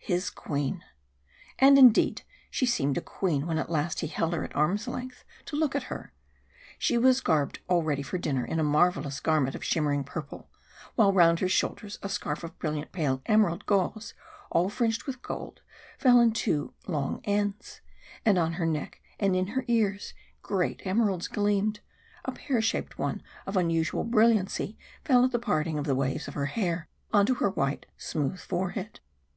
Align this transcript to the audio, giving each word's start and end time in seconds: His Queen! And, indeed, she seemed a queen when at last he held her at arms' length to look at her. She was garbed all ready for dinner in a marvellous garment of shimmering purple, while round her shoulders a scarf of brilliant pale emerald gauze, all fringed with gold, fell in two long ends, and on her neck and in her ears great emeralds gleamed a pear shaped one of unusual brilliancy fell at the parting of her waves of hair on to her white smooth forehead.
His 0.00 0.28
Queen! 0.28 0.84
And, 1.60 1.78
indeed, 1.78 2.22
she 2.50 2.66
seemed 2.66 2.98
a 2.98 3.00
queen 3.00 3.46
when 3.46 3.58
at 3.58 3.70
last 3.70 4.00
he 4.00 4.08
held 4.08 4.34
her 4.34 4.42
at 4.42 4.56
arms' 4.56 4.88
length 4.88 5.22
to 5.44 5.54
look 5.54 5.76
at 5.76 5.84
her. 5.84 6.12
She 6.80 6.98
was 6.98 7.20
garbed 7.20 7.60
all 7.68 7.84
ready 7.84 8.02
for 8.02 8.18
dinner 8.18 8.44
in 8.44 8.58
a 8.58 8.64
marvellous 8.64 9.20
garment 9.20 9.54
of 9.54 9.62
shimmering 9.62 10.02
purple, 10.02 10.50
while 10.96 11.12
round 11.12 11.38
her 11.38 11.48
shoulders 11.48 12.00
a 12.02 12.08
scarf 12.08 12.42
of 12.42 12.58
brilliant 12.58 12.90
pale 12.90 13.22
emerald 13.26 13.66
gauze, 13.66 14.14
all 14.50 14.68
fringed 14.68 15.04
with 15.04 15.22
gold, 15.22 15.60
fell 15.96 16.18
in 16.20 16.32
two 16.32 16.74
long 16.88 17.20
ends, 17.22 17.80
and 18.26 18.36
on 18.36 18.54
her 18.54 18.66
neck 18.66 19.00
and 19.20 19.36
in 19.36 19.46
her 19.46 19.64
ears 19.68 20.12
great 20.42 20.84
emeralds 20.84 21.28
gleamed 21.28 21.78
a 22.24 22.32
pear 22.32 22.60
shaped 22.60 22.98
one 22.98 23.22
of 23.46 23.56
unusual 23.56 24.02
brilliancy 24.02 24.76
fell 25.04 25.24
at 25.24 25.30
the 25.30 25.38
parting 25.38 25.78
of 25.78 25.86
her 25.86 25.94
waves 25.94 26.26
of 26.26 26.34
hair 26.34 26.88
on 27.12 27.24
to 27.24 27.34
her 27.34 27.50
white 27.50 27.86
smooth 27.96 28.40
forehead. 28.40 28.98